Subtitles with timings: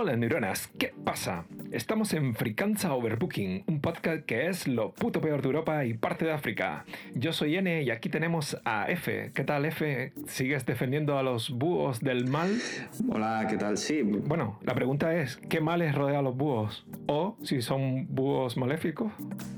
[0.00, 1.44] Hola neuronas, ¿qué pasa?
[1.72, 6.24] Estamos en Fricanza Overbooking, un podcast que es lo puto peor de Europa y parte
[6.24, 6.84] de África.
[7.16, 9.32] Yo soy N y aquí tenemos a F.
[9.34, 10.12] ¿Qué tal F?
[10.28, 12.48] ¿Sigues defendiendo a los búhos del mal?
[13.08, 13.76] Hola, ¿qué tal?
[13.76, 14.02] Sí.
[14.02, 16.86] Bueno, la pregunta es, ¿qué males rodea a los búhos?
[17.08, 19.12] O si son búhos maléficos,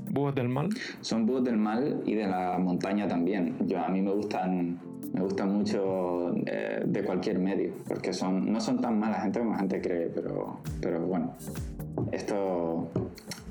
[0.09, 0.69] búhos del mal.
[1.01, 3.57] Son búhos del mal y de la montaña también.
[3.67, 4.79] Yo, a mí me gustan
[5.13, 9.51] me gustan mucho eh, de cualquier medio, porque son, no son tan mala gente como
[9.51, 11.35] la gente cree, pero, pero bueno,
[12.11, 12.89] esto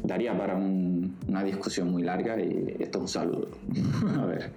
[0.03, 3.49] daría para una discusión muy larga y esto es un saludo.
[4.19, 4.51] a ver.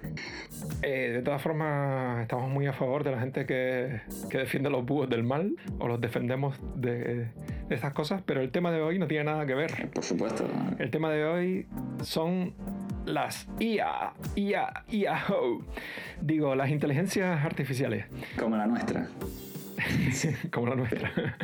[0.82, 4.00] Eh, de todas formas, estamos muy a favor de la gente que,
[4.30, 7.28] que defiende los búhos del mal o los defendemos de,
[7.68, 9.90] de, estas cosas, pero el tema de hoy no tiene nada que ver.
[9.90, 10.44] Por supuesto.
[10.78, 11.66] El tema de hoy
[12.02, 12.54] son
[13.04, 15.24] las IA, IA, IA,
[16.20, 18.06] digo, las inteligencias artificiales.
[18.38, 19.08] Como la nuestra.
[20.50, 21.36] como la nuestra.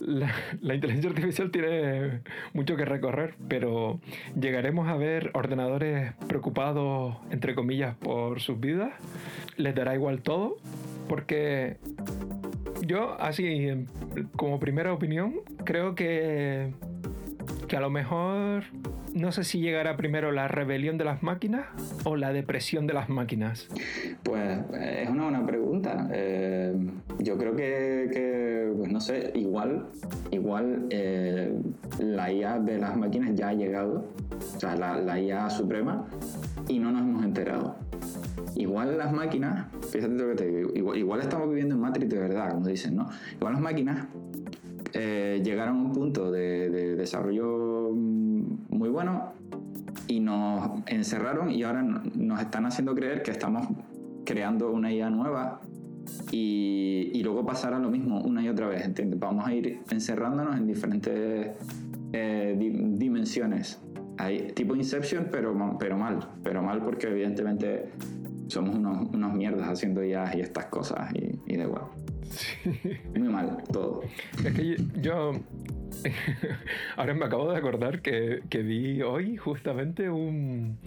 [0.00, 2.20] La, inteligencia artificial tiene
[2.54, 4.00] mucho que recorrer, pero
[4.38, 8.92] llegaremos a ver ordenadores preocupados, entre comillas, por sus vidas.
[9.56, 10.56] Les dará igual todo,
[11.08, 11.76] porque
[12.86, 13.86] yo, así,
[14.36, 16.72] como primera opinión, creo que,
[17.72, 18.64] que a lo mejor
[19.14, 21.64] no sé si llegará primero la rebelión de las máquinas
[22.04, 23.66] o la depresión de las máquinas.
[24.24, 26.06] Pues es una buena pregunta.
[26.12, 26.76] Eh,
[27.20, 29.86] yo creo que, pues no sé, igual,
[30.30, 31.58] igual eh,
[31.98, 34.04] la IA de las máquinas ya ha llegado,
[34.36, 36.06] o sea, la, IA suprema,
[36.68, 37.76] y no nos hemos enterado.
[38.54, 42.50] Igual las máquinas, fíjate lo que te digo, igual, estamos viviendo en Matrix de verdad,
[42.50, 43.08] como dicen, ¿no?
[43.38, 44.08] Igual las máquinas
[44.94, 49.32] eh, llegaron a un punto de, de desarrollo muy bueno
[50.06, 53.66] y nos encerraron y ahora nos están haciendo creer que estamos
[54.24, 55.60] creando una IA nueva
[56.30, 59.18] y, y luego pasará lo mismo una y otra vez, ¿entiendes?
[59.18, 61.50] Vamos a ir encerrándonos en diferentes
[62.12, 63.80] eh, dimensiones.
[64.18, 67.90] Hay tipo Inception, pero, pero mal, pero mal porque evidentemente
[68.48, 71.66] somos unos, unos mierdas haciendo IA y estas cosas y, y de
[73.14, 74.02] Muy mal, todo.
[74.44, 75.32] Es que yo
[76.96, 80.78] Ahora me acabo de acordar que, que vi hoy justamente un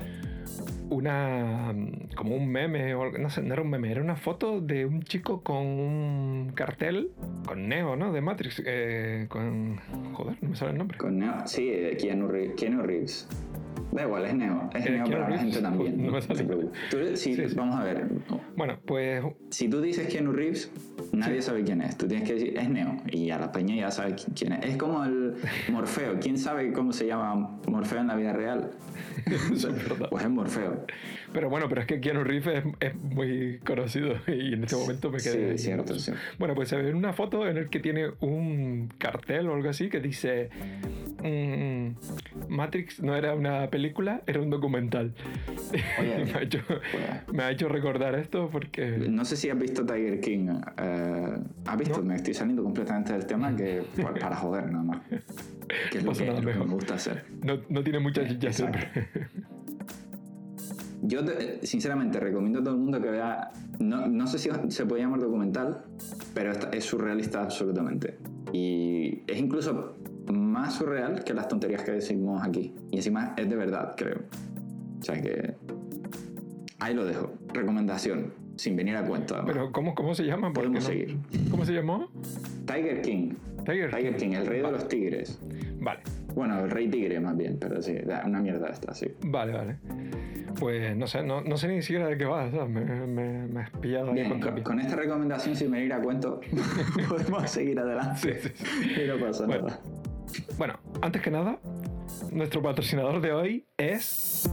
[0.89, 1.73] una
[2.15, 5.41] como un meme no sé no era un meme era una foto de un chico
[5.41, 7.09] con un cartel
[7.45, 9.77] con Neo no de Matrix eh, con
[10.13, 13.27] joder no me sale el nombre con Neo sí Keanu Reeves, Keanu Reeves.
[13.91, 14.69] Da igual, es Neo.
[14.73, 16.05] Es eh, Neo para la gente también.
[16.05, 16.43] No me sale.
[16.89, 18.05] Tú, sí, Vamos a ver.
[18.57, 19.23] Bueno, pues.
[19.51, 20.69] Si tú dices Keanu Reeves,
[21.15, 21.97] Nadie sabe quién es.
[21.97, 22.97] Tú tienes que decir, es Neo.
[23.11, 24.65] Y a la peña ya sabe quién es.
[24.65, 25.35] Es como el
[25.71, 26.19] Morfeo.
[26.19, 28.71] ¿Quién sabe cómo se llama Morfeo en la vida real?
[30.09, 30.85] pues es Morfeo.
[31.33, 35.17] Pero bueno, pero es que Keanu Reeves es, muy conocido y en este momento me
[35.17, 35.57] quedé.
[35.57, 35.93] Sí, cierto,
[36.39, 39.89] Bueno, pues se ve una foto en el que tiene un cartel o algo así
[39.89, 40.49] que dice.
[41.21, 41.95] Mm,
[42.49, 45.13] Matrix no era una película, era un documental.
[45.99, 46.59] me, ha hecho,
[47.33, 48.85] me, ha hecho, recordar esto porque...
[49.09, 50.47] No sé si has visto Tiger King.
[50.77, 51.04] Eh,
[51.65, 52.01] ¿Has visto?
[52.03, 53.83] Me estoy saliendo completamente del tema que
[54.19, 55.01] para joder nada más.
[55.91, 57.25] Que es lo que, me gusta hacer.
[57.43, 58.51] No, no tiene mucha chicha
[61.01, 61.21] Yo
[61.63, 65.21] sinceramente recomiendo a todo el mundo que vea, no, no sé si se puede llamar
[65.21, 65.83] documental,
[66.35, 68.19] pero es surrealista absolutamente.
[68.53, 69.95] Y es incluso
[70.31, 72.73] más surreal que las tonterías que decimos aquí.
[72.91, 74.21] Y encima es de verdad, creo.
[74.99, 75.55] O sea que
[76.79, 77.33] ahí lo dejo.
[77.53, 79.41] Recomendación, sin venir a cuento.
[79.45, 80.51] Pero ¿cómo, cómo se llama?
[80.53, 81.17] Podemos seguir.
[81.49, 82.09] ¿Cómo se llamó?
[82.65, 83.33] Tiger King.
[83.65, 84.31] Tiger, King.
[84.33, 85.39] el rey de los tigres.
[85.79, 86.01] Vale.
[86.35, 89.07] Bueno, el rey tigre más bien, pero sí, una mierda esta, sí.
[89.23, 89.77] Vale, vale.
[90.59, 93.69] Pues no sé, no, no sé ni siquiera de qué va, Me, me, me has
[93.71, 96.39] pillado Bien, con, con, esta recomendación, sin venir a cuento,
[97.09, 98.41] podemos seguir adelante.
[98.41, 99.01] Sí, sí, sí.
[99.03, 99.79] Y no pasa nada.
[100.57, 101.59] Bueno, antes que nada,
[102.31, 104.49] nuestro patrocinador de hoy es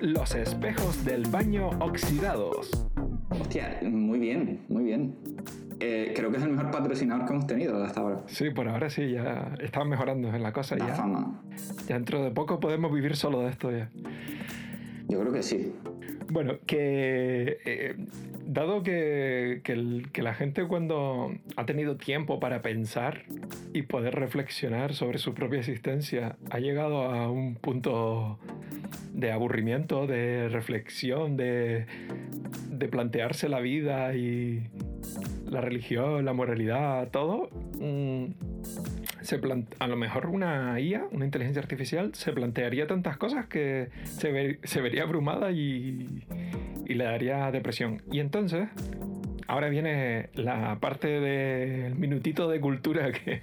[0.00, 2.89] los espejos del baño oxidados.
[3.40, 5.14] Hostia, muy bien, muy bien.
[5.80, 8.20] Eh, creo que es el mejor patrocinador que hemos tenido hasta ahora.
[8.26, 10.76] Sí, por ahora sí, ya estamos mejorando en la cosa.
[10.76, 11.40] La ya, fama.
[11.88, 13.88] Ya dentro de poco podemos vivir solo de esto ya.
[15.08, 15.72] Yo creo que sí.
[16.28, 17.96] Bueno, que eh,
[18.46, 23.22] dado que, que, la gente cuando ha tenido tiempo para pensar
[23.72, 28.38] y poder reflexionar sobre su propia existencia ha llegado a un punto
[29.12, 31.86] de aburrimiento, de reflexión, de,
[32.80, 34.66] de plantearse la vida y
[35.48, 38.24] la religión, la moralidad, todo, mm,
[39.20, 39.40] se
[39.78, 44.80] a lo mejor una IA, una inteligencia artificial, se plantearía tantas cosas que se, se
[44.80, 46.24] vería abrumada y,
[46.86, 48.02] y, le daría depresión.
[48.10, 48.68] Y entonces,
[49.46, 53.42] ahora viene la parte del minutito de cultura que,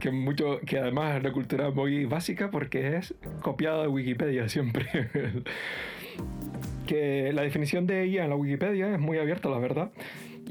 [0.00, 5.08] que, mucho, que además es una cultura muy básica porque es copiada de Wikipedia siempre.
[6.86, 9.90] que la definición de ella en la Wikipedia es muy abierta, la verdad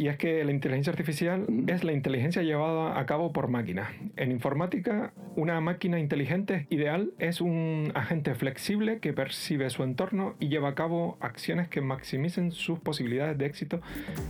[0.01, 3.88] y es que la inteligencia artificial es la inteligencia llevada a cabo por máquinas.
[4.18, 10.48] En informática, una máquina inteligente ideal es un agente flexible que percibe su entorno y
[10.48, 13.80] lleva a cabo acciones que maximicen sus posibilidades de éxito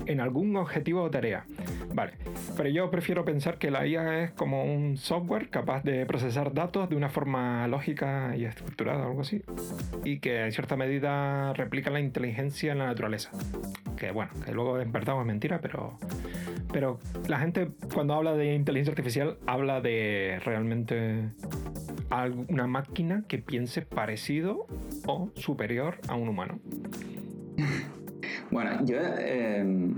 [0.07, 1.45] en algún objetivo o tarea.
[1.94, 2.15] Vale,
[2.57, 6.89] pero yo prefiero pensar que la IA es como un software capaz de procesar datos
[6.89, 9.41] de una forma lógica y estructurada, algo así,
[10.03, 13.31] y que en cierta medida replica la inteligencia en la naturaleza.
[14.01, 15.95] Que bueno, que luego en verdad es mentira pero,
[16.74, 21.30] pero la gente cuando habla de inteligencia artificial habla de realmente
[22.50, 24.65] una máquina que piense parecido
[25.06, 26.59] o superior a un humano.
[28.50, 29.94] Bueno, yo eh,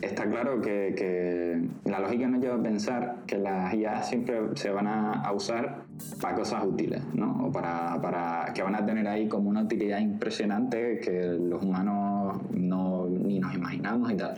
[0.00, 4.86] está claro que, la lógica nos lleva a pensar que las IA siempre se van
[4.86, 5.82] a, usar
[6.22, 7.46] para cosas útiles, ¿no?
[7.46, 12.15] O para, para, que van a tener ahí como una utilidad impresionante que los humanos
[12.52, 14.34] no, ni nos imaginamos y tal.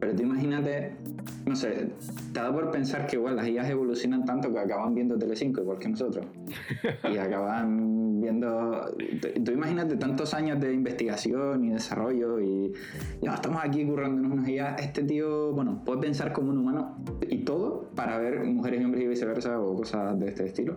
[0.00, 0.92] Pero tú imagínate,
[1.44, 1.90] no sé,
[2.32, 5.78] te da por pensar que igual las IAs evolucionan tanto que acaban viendo Telecinco igual
[5.78, 6.24] que nosotros.
[7.12, 8.94] y acaban viendo.
[9.44, 12.72] Tú imagínate tantos años de investigación y desarrollo y
[13.20, 14.80] ya estamos aquí currándonos unas IAs.
[14.80, 16.96] Este tío, bueno, puede pensar como un humano
[17.28, 20.76] y todo para ver mujeres y hombres y viceversa o cosas de este estilo.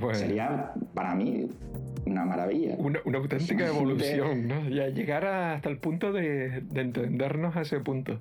[0.00, 1.48] Pues, Sería para mí
[2.10, 2.74] una maravilla.
[2.78, 4.68] Una, auténtica evolución, ¿no?
[4.68, 8.20] Ya llegar hasta el punto de, entendernos a ese punto.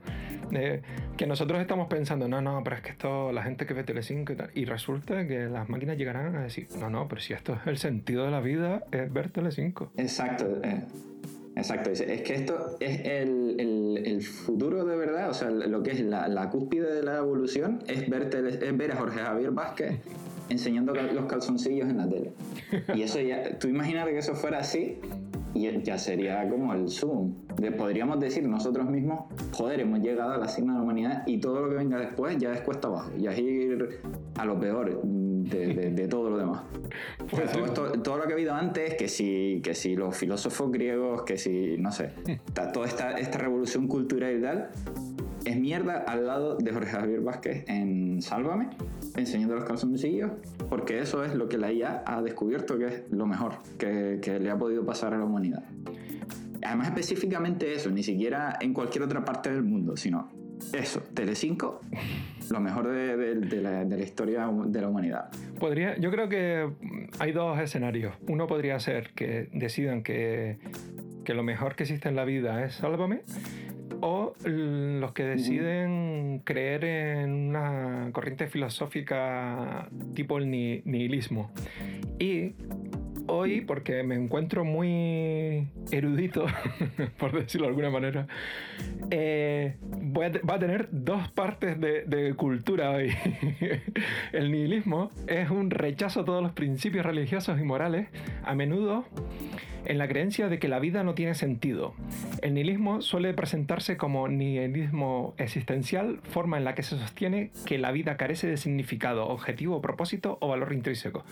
[0.49, 4.33] que nosotros estamos pensando, no, no, pero es que esto, la gente que ve Telecinco
[4.33, 4.49] y tal.
[4.53, 7.77] Y resulta que las máquinas llegarán a decir, no, no, pero si esto es el
[7.77, 9.91] sentido de la vida, es ver Telecinco.
[9.97, 10.59] Exacto.
[10.63, 10.81] Eh,
[11.55, 13.55] exacto, es que esto es el,
[14.05, 17.79] el, futuro de verdad, o sea, lo que es la, la cúspide de la evolución
[17.87, 19.99] es ver, es ver a Jorge Javier Vázquez
[20.49, 22.31] enseñando los calzoncillos en la tele.
[22.95, 24.99] Y eso ya, tú imagínate que eso fuera así
[25.53, 27.33] y ya sería como el zoom.
[27.77, 31.61] podríamos decir nosotros mismos, joder, hemos llegado a la cima de la humanidad y todo
[31.61, 33.99] lo que venga después ya es cuesta abajo, ya es ir
[34.37, 36.63] a lo peor de, todo lo demás.
[38.03, 41.77] Todo, lo que ha habido antes, que si, que si los filósofos griegos, que si,
[41.77, 42.11] no sé,
[42.73, 44.69] toda esta, esta revolución cultural y tal,
[45.47, 48.69] es mierda al lado de Jorge Javier Vázquez en Sálvame,
[49.15, 50.31] enseñando los calzoncillos,
[50.69, 54.49] porque eso es lo que la IA ha descubierto que es lo mejor que, le
[54.49, 55.63] ha podido pasar a la humanidad.
[56.61, 60.29] Además, específicamente eso, ni siquiera en cualquier otra parte del mundo, sino
[60.73, 61.79] eso, Telecinco,
[62.49, 65.29] lo mejor de, la, de, la, historia de la humanidad.
[65.59, 66.69] Podría, yo creo que
[67.19, 68.15] hay dos escenarios.
[68.27, 70.57] Uno podría ser que decidan que,
[71.23, 73.21] que lo mejor que existe en la vida es Sálvame
[74.01, 81.51] o los que deciden creer en una corriente filosófica tipo el nihilismo.
[82.19, 82.53] Y
[83.27, 86.45] hoy, porque me encuentro muy erudito,
[87.17, 88.27] por decirlo de alguna manera,
[89.11, 89.77] eh,
[90.15, 93.13] va a tener dos partes de, de cultura hoy.
[94.31, 98.07] el nihilismo es un rechazo a todos los principios religiosos y morales,
[98.43, 99.05] a menudo
[99.87, 101.93] en la creencia de que la vida no tiene sentido.
[102.41, 107.91] El nihilismo suele presentarse como nihilismo existencial, forma en la que se sostiene que la
[107.91, 111.23] vida carece de significado, objetivo, propósito o valor intrínseco.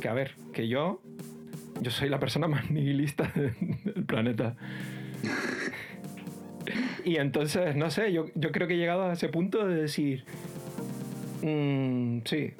[0.00, 1.00] Que a ver, que yo,
[1.80, 3.32] yo soy la persona más nihilista
[3.84, 4.56] del planeta.
[7.04, 10.24] Y entonces, no sé, yo, yo creo que he llegado a ese punto de decir,
[11.42, 12.54] mm, sí,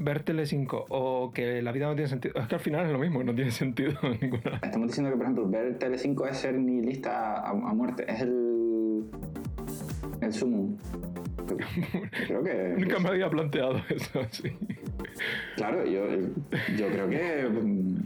[0.00, 2.98] ver Tele5 o que la vida no tiene sentido, es que al final es lo
[2.98, 4.60] mismo, no tiene sentido ninguna.
[4.62, 9.04] Estamos diciendo que, por ejemplo, ver Tele5 es ser nihilista a, a muerte, es el,
[10.20, 10.76] el sumo.
[12.26, 12.74] Creo que.
[12.78, 14.56] Nunca me había planteado eso, sí.
[15.56, 16.06] Claro, yo,
[16.76, 17.96] yo creo que mm,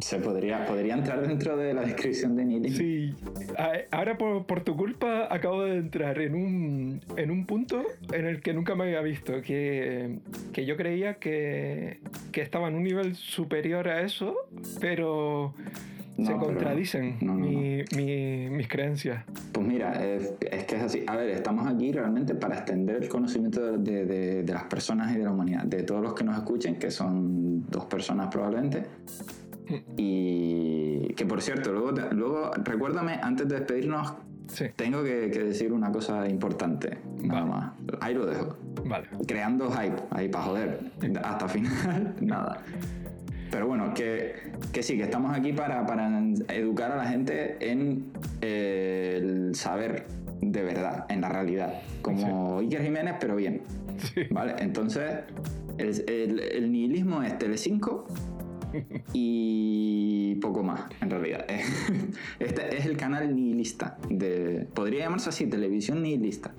[0.00, 2.78] se podría, podría entrar dentro de la descripción de nihilismo.
[2.78, 3.14] Sí,
[3.90, 8.40] ahora por, por, tu culpa acabo de entrar en un, en un punto en el
[8.40, 10.18] que nunca me había visto, que,
[10.52, 12.00] que yo creía que,
[12.32, 14.36] que estaba en un nivel superior a eso,
[14.80, 15.54] pero
[16.24, 19.24] se contradicen mis creencias.
[19.52, 21.04] Pues mira, es, que es así.
[21.06, 24.06] A ver, estamos aquí realmente para extender el conocimiento de,
[24.42, 27.66] de, las personas y de la humanidad, de todos los que nos escuchen, que son
[27.70, 28.84] dos personas probablemente.
[29.96, 34.14] Y que por cierto, luego, luego recuérdame, antes de despedirnos,
[34.76, 36.98] tengo que, decir una cosa importante.
[37.22, 37.72] Nada más.
[38.00, 38.56] Ahí lo dejo.
[38.84, 39.08] Vale.
[39.26, 40.80] Creando hype, ahí para joder.
[41.24, 42.62] Hasta final, nada.
[43.50, 46.08] Pero bueno, que, que, sí, que estamos aquí para, para
[46.48, 48.06] educar a la gente en
[48.40, 50.06] eh, el saber
[50.40, 51.74] de verdad, en la realidad.
[52.02, 53.62] Como Iker Jiménez, pero bien.
[54.30, 54.56] ¿Vale?
[54.58, 55.20] Entonces,
[55.78, 58.06] el, el, nihilismo es Telecinco
[59.12, 61.46] y poco más, en realidad.
[62.38, 63.98] Este es el canal nihilista.
[64.10, 66.52] De, podría llamarse así, televisión nihilista.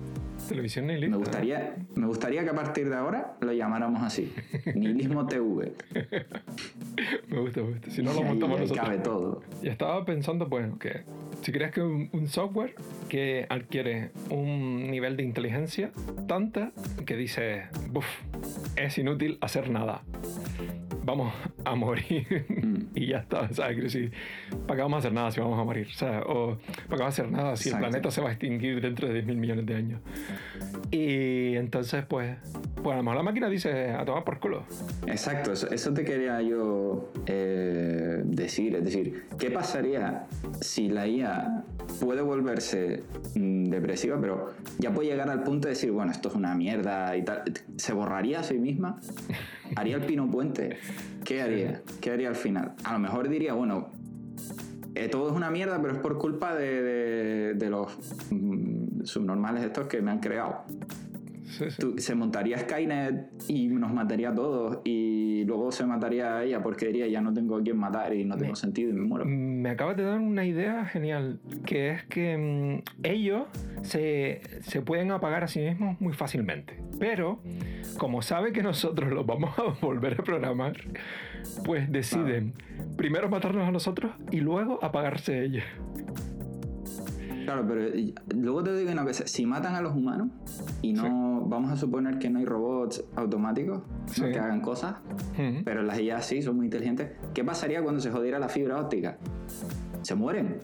[0.48, 1.16] Televisión nihilista.
[1.16, 4.32] Me gustaría, me gustaría que a partir de ahora lo llamáramos así.
[4.74, 5.72] Nihilismo TV.
[7.28, 7.90] me gusta, me gusta.
[7.90, 8.86] Si no lo montamos nosotros.
[8.86, 9.42] cabe todo.
[9.62, 11.02] Y estaba pensando, pues, que
[11.42, 12.74] si crees que un, un, software
[13.08, 15.92] que adquiere un nivel de inteligencia
[16.26, 16.72] tanta
[17.06, 18.06] que dice, buf,
[18.76, 20.02] es inútil hacer nada
[21.08, 21.32] vamos
[21.64, 22.87] a morir mm.
[22.98, 23.52] Y ya está.
[23.52, 23.76] ¿sabes?
[23.82, 24.12] decir,
[24.66, 25.88] ¿para qué vamos a hacer nada si vamos a morir?
[26.26, 29.06] O ¿para qué vamos a hacer nada si el planeta se va a extinguir dentro
[29.06, 30.00] de 10 mil millones de años?
[30.90, 32.36] Y entonces, pues,
[32.82, 34.64] pues a lo mejor la máquina dice a tomar por culo.
[35.06, 38.74] Exacto, eso, te quería yo eh, decir.
[38.74, 40.26] Es decir, ¿qué pasaría
[40.60, 41.64] si la IA
[42.00, 46.34] puede volverse mm, depresiva, pero ya puede llegar al punto de decir, bueno, esto es
[46.34, 47.44] una mierda y tal?
[47.76, 48.98] ¿Se borraría a sí misma?
[49.76, 50.78] ¿Haría el pino puente?
[51.24, 51.82] ¿Qué haría?
[52.00, 52.72] ¿Qué haría al final?
[52.88, 53.90] A lo mejor diría, bueno,
[54.94, 57.92] eh, todo es una mierda, pero es por culpa de, los
[58.30, 60.64] mm, subnormales estos que me han creado
[61.96, 66.86] se montaría Skynet y nos mataría a todos y luego se mataría a ella porque
[66.86, 69.24] diría ya no tengo a quién matar y no tengo sentido y me muero.
[69.26, 73.46] Me acabas de dar una idea genial, que es que mm, ellos
[73.82, 77.40] se, se, pueden apagar a sí mismos muy fácilmente, pero
[77.98, 80.76] como sabe que nosotros los vamos a volver a programar,
[81.64, 82.54] pues deciden
[82.96, 85.64] primero matarnos a nosotros y luego apagarse ellos.
[87.48, 87.80] Claro, pero
[88.36, 90.28] luego te digo una cosa, si matan a los humanos
[90.82, 93.80] y no, vamos a suponer que no hay robots automáticos
[94.14, 94.96] que hagan cosas,
[95.64, 99.16] pero las IA sí son muy inteligentes, ¿qué pasaría cuando se jodiera la fibra óptica?
[100.02, 100.58] Se mueren.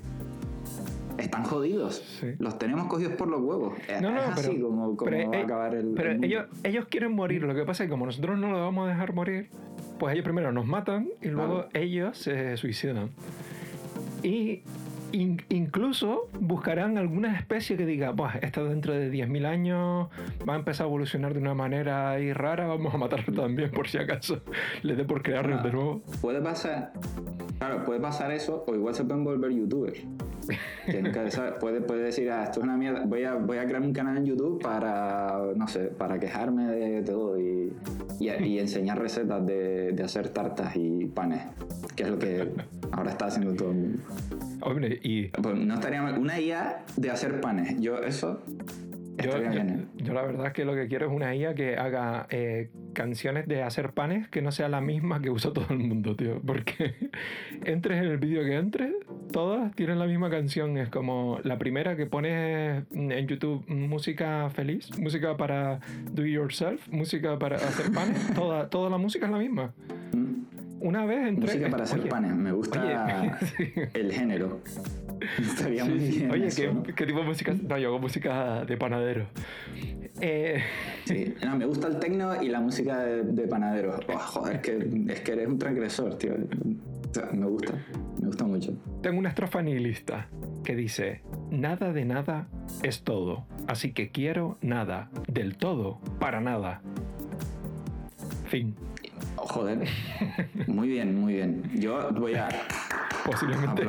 [1.17, 2.23] Están jodidos.
[2.39, 3.73] Los tenemos cogidos por los huevos.
[4.03, 5.95] No, no, es así como, va a acabar el.
[5.95, 7.45] Pero ellos, ellos quieren morir.
[7.45, 9.49] Lo que pasa es que como nosotros no lo vamos a dejar morir,
[9.99, 13.09] pues ellos primero nos matan y luego ellos se suicidan.
[14.23, 14.63] Y
[15.15, 20.09] incluso buscarán alguna especie que diga, pues esta dentro de 10.000 años
[20.49, 23.89] va a empezar a evolucionar de una manera ahí rara, vamos a matarlo también por
[23.89, 24.41] si acaso
[24.83, 26.03] le dé por crearlo de nuevo.
[26.21, 26.93] Puede pasar,
[27.59, 30.01] claro, puede pasar eso, o igual se pueden volver youtubers.
[31.61, 34.19] puede, puede decir, ah, esto es una mierda, voy a, voy a crear un canal
[34.19, 37.73] en YouTube para, no sé, para quejarme de todo y,
[38.21, 41.43] y, enseñar recetas de, de hacer tartas y panes,
[41.97, 42.53] que es lo que
[42.97, 44.03] ahora está haciendo todo el mundo.
[44.61, 45.29] Hombre, y.
[45.29, 46.19] Pues no estaría mal.
[46.19, 47.81] Una IA de hacer panes.
[47.81, 48.43] Yo, eso.
[49.23, 49.31] Yo,
[49.97, 53.47] yo, la verdad es que lo que quiero es una IA que haga eh, canciones
[53.47, 56.41] de hacer panes que no sea la misma que usa todo el mundo, tío.
[56.45, 56.95] Porque
[57.65, 58.93] entres en el vídeo que entres,
[59.31, 60.77] todas tienen la misma canción.
[60.79, 65.79] Es como la primera que pones en YouTube música feliz, música para
[66.11, 68.19] do yourself, música para hacer panes.
[68.35, 69.73] toda, toda la música es la misma.
[70.85, 71.47] Una vez entré.
[71.47, 73.39] Música para hacer panes, me gusta
[73.95, 74.61] el género.
[75.41, 76.31] Estaría muy bien.
[76.31, 76.49] Oye,
[76.95, 77.55] ¿qué, tipo de música?
[77.67, 79.27] No, yo hago música de panadero.
[80.21, 80.63] Eh...
[81.07, 83.99] Sí, no, me gusta el techno y la música de, panadero.
[84.09, 86.33] Oh, joder, es que, es que eres un transgresor, tío.
[87.33, 87.75] me gusta,
[88.21, 88.75] me gusta mucho.
[89.03, 90.29] Tengo una estrofa nihilista
[90.65, 92.49] que dice: Nada de nada
[92.83, 96.81] es todo, así que quiero nada, del todo, para nada.
[98.47, 98.75] Fin.
[99.55, 99.87] Joder.
[100.67, 101.63] Muy bien, muy bien.
[101.77, 102.49] Yo voy a.
[103.25, 103.85] Posiblemente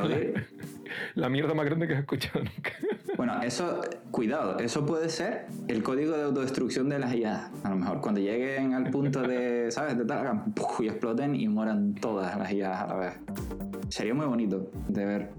[1.15, 2.71] la, mierda más grande que he escuchado nunca.
[3.17, 3.79] Bueno, eso,
[4.11, 7.49] cuidado, eso puede ser el código de autodestrucción de las IA.
[7.63, 9.97] A lo mejor cuando lleguen al punto de, ¿sabes?
[9.97, 10.43] De tal,
[10.79, 13.13] y exploten y mueran todas las IA a la vez.
[13.87, 15.29] Sería muy bonito de ver.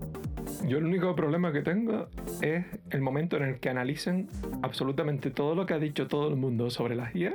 [0.66, 2.08] Yo el único problema que tengo
[2.40, 4.28] es el momento en el que analicen
[4.62, 7.34] absolutamente todo lo que ha dicho todo el mundo sobre las IA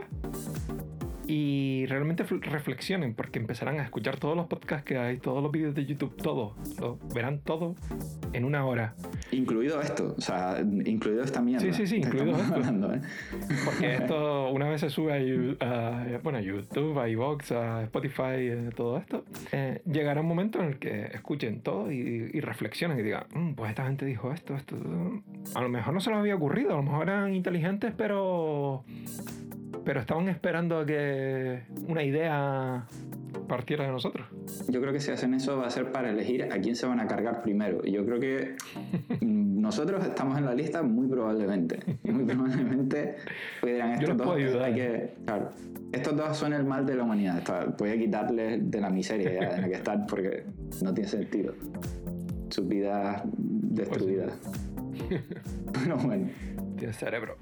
[1.31, 5.73] y realmente reflexionen porque empezarán a escuchar todos los podcasts que hay, todos los vídeos
[5.73, 7.73] de YouTube, todo, lo verán todo
[8.33, 8.95] en una hora.
[9.31, 11.65] Incluido esto, o sea, incluido esta mierda.
[11.65, 12.55] Sí, sí, sí, incluido esto.
[12.55, 12.99] Hablando, ¿eh?
[13.63, 18.69] Porque esto una vez se sube a, bueno, a YouTube, a iVoox, a Spotify, eh,
[18.75, 19.23] todo esto,
[19.53, 23.69] eh, llegará un momento en el que escuchen todo y, reflexionen y digan, mm, pues
[23.69, 25.23] esta gente dijo esto, esto, esto,
[25.55, 28.83] a lo mejor no se les había ocurrido, a lo mejor eran inteligentes, pero
[29.83, 32.85] pero estaban esperando a que una idea
[33.47, 34.27] partiera de nosotros.
[34.69, 36.99] Yo creo que si hacen eso va a ser para elegir a quién se van
[36.99, 37.81] a cargar primero.
[37.83, 38.55] Y yo creo que
[39.21, 41.79] nosotros estamos en la lista muy probablemente.
[42.03, 43.15] Muy probablemente
[43.63, 45.49] dirán, estos dos hay que, claro,
[45.91, 47.75] estos dos son el mal de la humanidad.
[47.77, 50.45] Voy a quitarles de la miseria en la que están porque
[50.81, 51.53] no tiene sentido.
[52.49, 54.33] Sus vidas destruidas.
[55.73, 56.29] Pero bueno.
[56.77, 57.37] Tiene cerebro.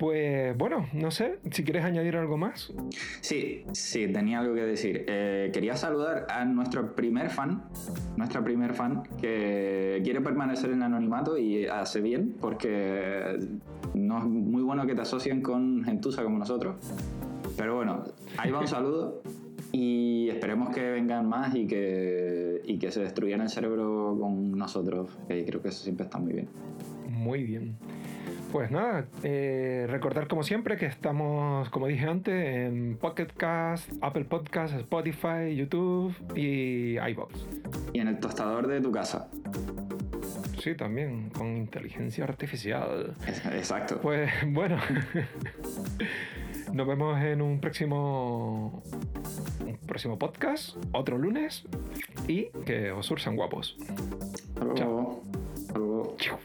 [0.00, 2.72] Pues bueno, no sé, si quieres añadir algo más.
[3.20, 5.04] Sí, sí, tenía algo que decir.
[5.06, 7.64] Eh, quería saludar a nuestro primer fan,
[8.16, 13.40] nuestra primer fan, que quiere permanecer en anonimato y hace bien, porque
[13.92, 16.76] no es muy bueno que te asocien con gentuza como nosotros.
[17.58, 18.04] Pero bueno,
[18.38, 19.20] ahí va un saludo
[19.70, 25.10] y esperemos que vengan más y que, y que se destruyan el cerebro con nosotros,
[25.28, 26.48] que creo que eso siempre está muy bien.
[27.06, 27.76] Muy bien.
[28.52, 34.24] Pues nada, eh, recordar como siempre que estamos, como dije antes, en Pocket Cast, Apple
[34.24, 37.46] Podcasts, Spotify, YouTube y iBox.
[37.92, 39.28] Y en el tostador de tu casa.
[40.60, 43.14] Sí, también, con inteligencia artificial.
[43.52, 44.00] Exacto.
[44.02, 44.78] Pues bueno,
[46.72, 48.82] nos vemos en un próximo,
[49.64, 51.64] un próximo podcast, otro lunes,
[52.26, 53.76] y que os sursan guapos.
[53.80, 55.22] Hasta luego.
[55.54, 56.16] Hasta luego.
[56.18, 56.38] Chao.